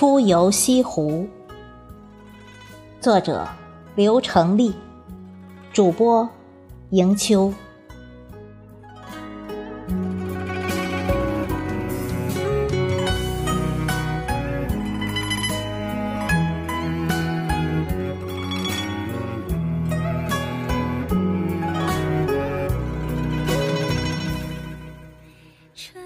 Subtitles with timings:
[0.00, 1.28] 出游西湖，
[3.02, 3.46] 作者
[3.94, 4.72] 刘成立，
[5.74, 6.26] 主播
[6.88, 7.52] 迎秋。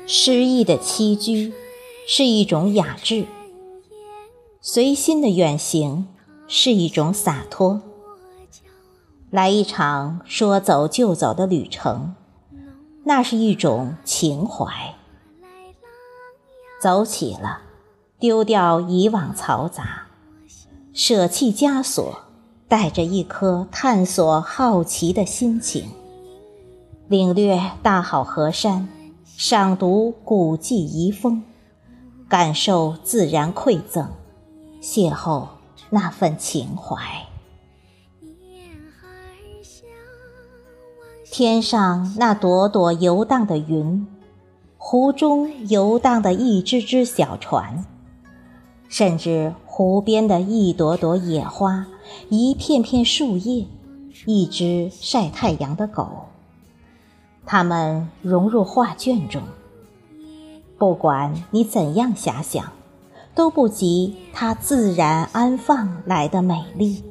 [0.09, 1.53] 诗意的栖居
[2.09, 3.25] 是一种雅致，
[4.75, 6.09] 随心的远行
[6.49, 7.81] 是一种洒脱。
[9.31, 12.17] 来一场说走就走的旅程，
[13.05, 14.97] 那是一种情怀。
[16.83, 17.61] 走起了，
[18.19, 20.09] 丢掉以往嘈杂，
[20.93, 22.23] 舍弃枷锁，
[22.67, 25.89] 带着一颗探索好奇的心情，
[27.07, 28.89] 领略大好河山。
[29.37, 31.45] 赏读古迹遗风，
[32.29, 34.09] 感受自然馈赠，
[34.85, 35.49] 邂逅
[35.89, 37.27] 那份情怀。
[41.33, 44.07] 天上那朵朵游荡的云，
[44.77, 47.87] 湖中游荡的一只只小船，
[48.87, 51.87] 甚至湖边的一朵朵野花，
[52.29, 53.67] 一片片树叶，
[54.27, 56.27] 一只晒太阳的狗。
[57.47, 59.43] 它们融入画卷中，
[60.77, 62.71] 不管你怎样遐想，
[63.35, 67.03] 都不及它自然安放来的美丽，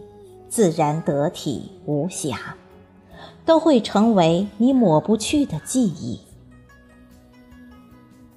[0.49, 2.55] 自然得体无瑕，
[3.45, 6.19] 都会成为你抹不去的记忆。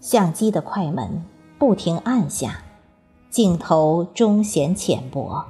[0.01, 1.25] 相机的快门
[1.59, 2.63] 不停按下，
[3.31, 5.45] 镜头终显浅薄，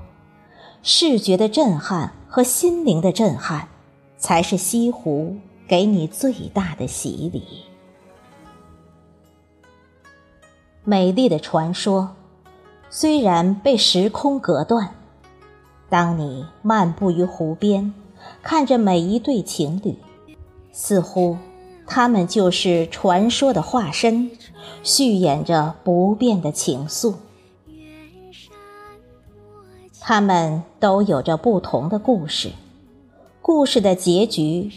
[0.82, 3.68] 视觉的震撼和心灵的震撼，
[4.18, 5.36] 才是西湖。
[5.68, 7.64] 给你最大的洗礼。
[10.84, 12.14] 美丽的传说，
[12.88, 14.94] 虽然被时空隔断，
[15.88, 17.92] 当你漫步于湖边，
[18.42, 19.96] 看着每一对情侣，
[20.72, 21.36] 似乎
[21.86, 24.30] 他们就是传说的化身，
[24.82, 27.14] 续演着不变的情愫。
[30.00, 32.52] 他们都有着不同的故事，
[33.42, 34.70] 故事的结局。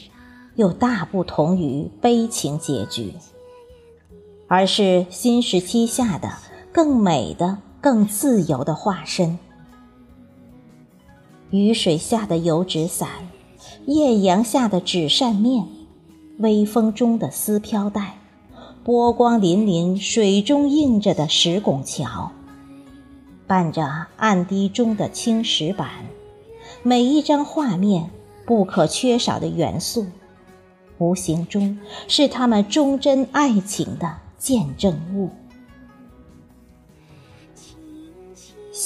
[0.55, 3.13] 又大不同于悲情结局，
[4.49, 6.33] 而是新时期下的
[6.73, 9.39] 更美的、更自由的化身。
[11.51, 13.09] 雨水下的油纸伞，
[13.85, 15.65] 艳阳下的纸扇面，
[16.37, 18.19] 微风中的丝飘带，
[18.83, 22.31] 波光粼粼水中映着的石拱桥，
[23.47, 25.89] 伴着暗堤中的青石板，
[26.83, 28.11] 每一张画面
[28.45, 30.05] 不可缺少的元素。
[30.99, 35.29] 无形中是他们忠贞爱情的见证物。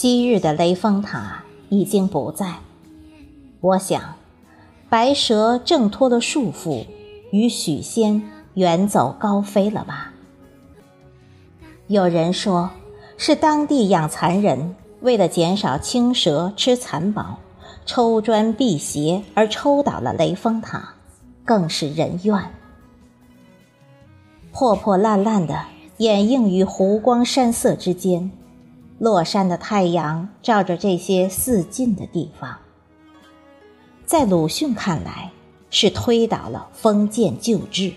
[0.03, 2.56] 昔日的雷峰塔已经不在，
[3.62, 4.16] 我想，
[4.90, 6.86] 白蛇挣脱了束缚，
[7.31, 8.22] 与许仙
[8.56, 10.12] 远走高飞了吧？
[11.88, 12.69] 有人说，
[13.16, 17.38] 是当地养蚕人为了减少青蛇吃蚕宝，
[17.86, 20.96] 抽砖辟邪而抽倒了雷峰塔。
[21.46, 22.38] 更是人怨，
[24.52, 25.63] 破破烂烂的
[26.00, 28.30] 掩映于湖光山色之间。
[29.00, 32.58] 落山的太阳照着这些似尽的地方，
[34.06, 35.31] 在鲁迅看来，
[35.70, 37.94] 是推倒了封建旧制。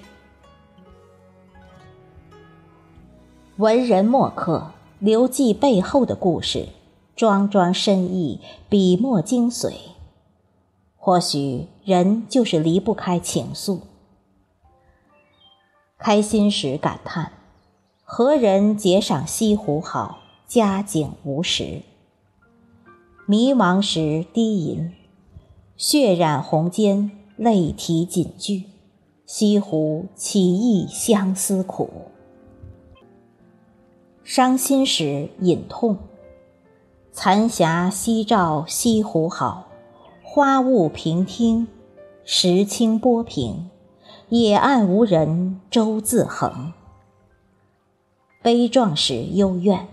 [3.56, 6.68] 文人墨客留记背后的故事，
[7.14, 9.72] 桩桩深意，笔墨精髓。
[10.96, 13.80] 或许人就是离不开情愫。
[15.98, 17.32] 开心时感叹
[18.04, 21.82] ：“何人解赏西湖好，佳景无时。”
[23.26, 24.92] 迷茫时低吟
[25.76, 28.64] ：“血染红笺，泪啼锦句。
[29.26, 31.90] 西湖起忆相思苦。”
[34.22, 35.98] 伤心时隐痛
[37.12, 39.68] ：“残霞夕照西湖好。”
[40.22, 41.66] 花雾平听，
[42.22, 43.70] 石清波平，
[44.28, 46.74] 野岸无人舟自横。
[48.42, 49.88] 悲壮时幽怨，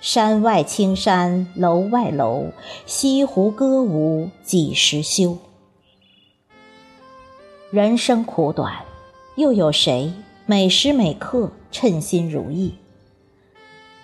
[0.00, 2.52] 山外青山楼外楼，
[2.86, 5.38] 西湖歌舞几时休？
[7.72, 8.84] 人生苦短，
[9.34, 10.12] 又有谁
[10.46, 12.74] 每时每刻称心如意？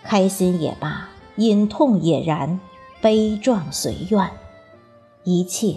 [0.03, 2.59] 开心也罢，隐痛也然，
[3.01, 4.29] 悲壮随愿。
[5.23, 5.77] 一切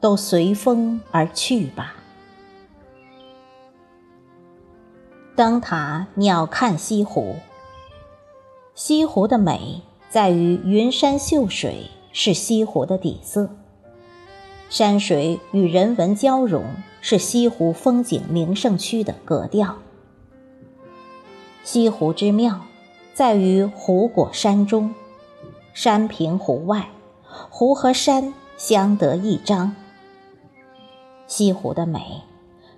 [0.00, 1.96] 都随风而去吧。
[5.36, 7.36] 灯塔鸟瞰西湖，
[8.82, 13.50] 西湖的美在于云山秀水是西湖的底色，
[14.70, 16.64] 山水与人文交融
[17.02, 19.76] 是西湖风景名胜区的格调。
[21.62, 22.62] 西湖之妙
[23.12, 24.94] 在于湖裹山中，
[25.74, 26.88] 山平湖外，
[27.50, 29.76] 湖和山相得益彰。
[31.26, 32.22] 西湖的美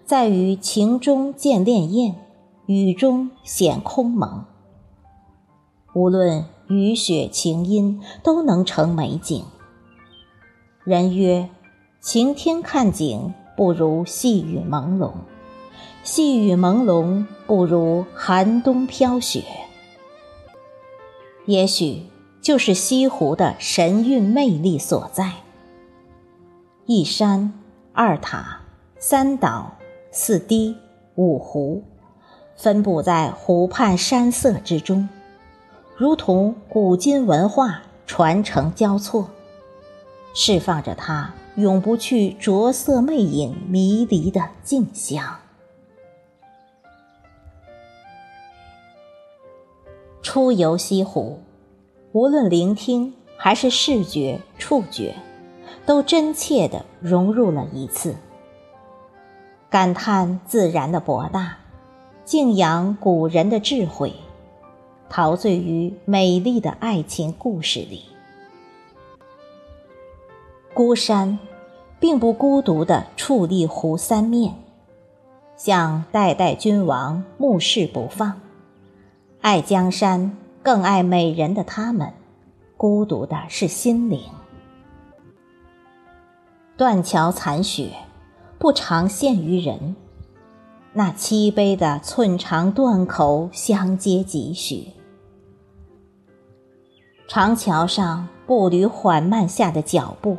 [0.05, 2.15] 在于晴中见潋滟，
[2.67, 4.45] 雨中显空蒙。
[5.95, 9.45] 无论雨雪晴阴，都能成美景。
[10.85, 11.51] 人曰
[12.01, 15.13] ：“晴天看景不如细雨朦胧，
[16.03, 19.45] 细雨朦胧不如寒冬飘雪。”
[21.45, 22.05] 也许
[22.41, 25.33] 就是西湖的神韵魅力所在。
[26.87, 27.53] 一山、
[27.93, 28.63] 二塔、
[28.99, 29.75] 三岛、
[30.11, 30.75] 四堤、
[31.17, 31.85] 五湖，
[32.57, 35.09] 分布在湖畔山色之中。
[36.03, 39.31] 如同古今文化传承交错，
[40.35, 45.39] 释放着它永不去着色魅影迷离的静香。
[50.25, 51.39] 出游西湖，
[52.11, 55.15] 无论聆听还是视觉、触觉，
[55.87, 58.17] 都真切地融入了一次，
[59.71, 61.59] 感叹自然的博大，
[62.25, 64.13] 敬仰古人的智慧。
[65.15, 68.05] 陶醉于美丽的爱情故事里，
[70.73, 71.39] 孤山
[72.01, 74.55] 并不孤独地矗立湖三面，
[75.55, 78.41] 像代代君王目视不放，
[79.43, 82.15] 爱江山更爱美人的他们，
[82.79, 84.19] 孤独的是心灵。
[86.79, 87.91] 断桥残雪，
[88.59, 89.95] 不常现于人，
[90.95, 94.89] 那凄悲的寸长断口相接几许。
[97.35, 100.37] 长桥上步履缓慢下的脚步，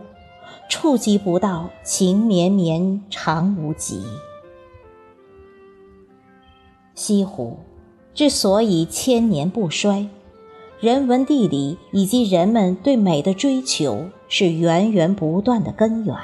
[0.70, 4.04] 触及不到情绵绵长无极。
[6.94, 7.58] 西湖
[8.14, 10.08] 之所以千年不衰，
[10.80, 16.16] 人文地理以及人们对美的追求是源源不断的根源。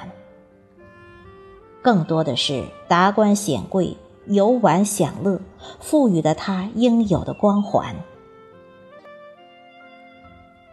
[1.81, 5.41] 更多的是达官显贵游玩享乐，
[5.79, 7.95] 赋予了它应有的光环。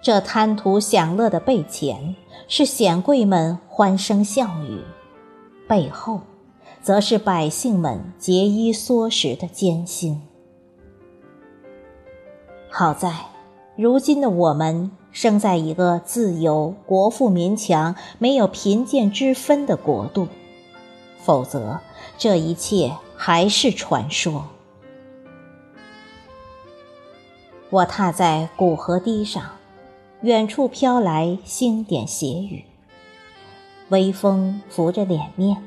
[0.03, 2.15] 这贪图享乐的背前，
[2.47, 4.85] 是显贵们欢声笑语；
[5.67, 6.21] 背后，
[6.81, 10.23] 则是百姓们节衣缩食的艰辛。
[12.71, 13.27] 好在，
[13.75, 20.29] 如今的我们生在一个自由、国富民强、没有贫贱之分的国度，
[21.25, 21.81] 否则，
[22.17, 24.45] 这一切还是传说。
[27.71, 29.56] 我踏在古河堤上。
[30.27, 32.65] 远处飘来星点斜雨，
[33.91, 35.63] 微风拂着脸面。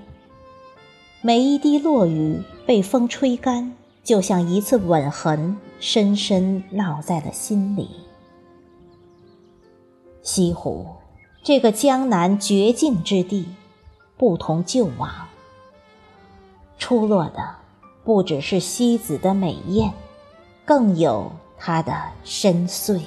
[1.22, 3.74] 每一滴落雨被风吹干，
[4.04, 7.90] 就像一次吻痕，深深烙在了心里。
[10.24, 10.88] 西湖，
[11.42, 13.48] 这个江南绝境之地，
[14.18, 15.10] 不同旧往。
[16.78, 17.56] 出落的
[18.04, 19.94] 不只是西子的美艳，
[20.66, 23.00] 更有它的深邃。